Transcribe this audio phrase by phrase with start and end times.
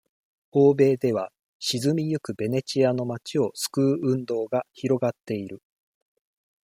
[0.49, 5.61] 欧米では、沈みゆくベネチアの町を救う運動が広がっている。